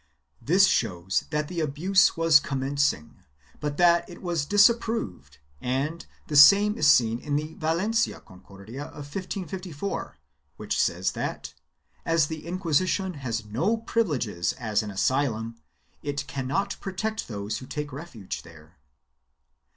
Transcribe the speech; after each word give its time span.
4 0.39 0.47
This 0.47 0.65
shows 0.65 1.25
that 1.29 1.47
the 1.47 1.59
abuse 1.59 2.17
was 2.17 2.39
commencing 2.39 3.21
but 3.59 3.77
that 3.77 4.09
it 4.09 4.19
was 4.19 4.47
disap 4.47 4.79
proved 4.79 5.37
and 5.61 6.07
the 6.25 6.35
same 6.35 6.75
is 6.75 6.87
seen 6.87 7.19
in 7.19 7.35
the 7.35 7.53
Valencia 7.59 8.19
Concordia 8.19 8.85
of 8.85 9.05
1554, 9.13 10.17
which 10.57 10.81
says 10.81 11.11
that, 11.11 11.53
as 12.03 12.25
the 12.25 12.47
Inquisition 12.47 13.13
has 13.13 13.45
no 13.45 13.77
privileges 13.77 14.53
as 14.53 14.81
an 14.81 14.89
asylum, 14.89 15.57
it 16.01 16.25
cannot 16.25 16.77
protect 16.79 17.27
those 17.27 17.59
who 17.59 17.67
take 17.67 17.93
refuge 17.93 18.41
there. 18.41 18.79